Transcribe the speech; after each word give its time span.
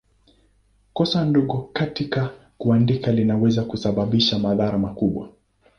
Kosa 0.93 1.25
dogo 1.25 1.69
katika 1.73 2.29
kuandika 2.57 3.11
linaweza 3.11 3.63
kusababisha 3.63 4.39
madhara 4.39 4.77
makubwa. 4.77 5.29